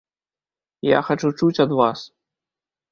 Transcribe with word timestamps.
Я 0.97 1.03
хачу 1.11 1.33
чуць 1.41 1.63
ад 1.67 1.71
вас. 1.83 1.99